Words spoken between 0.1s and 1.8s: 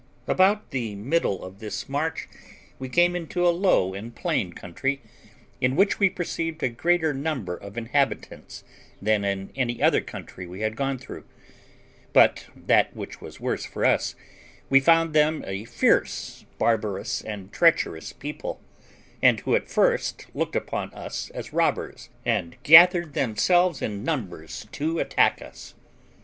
About the middle of